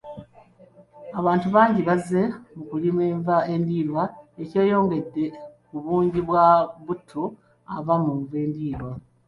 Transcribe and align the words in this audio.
Abantu 1.19 1.47
bangi 1.55 1.81
bazze 1.87 2.21
mu 2.55 2.63
kulima 2.69 3.01
enva 3.11 3.35
endiirwa 3.53 4.03
ekyongedde 4.41 5.25
ku 5.67 5.75
bungi 5.85 6.19
bwa 6.27 6.45
butto 6.85 7.23
ava 7.75 7.93
mu 8.03 8.13
nva 8.21 8.35
endiirwa. 8.45 8.91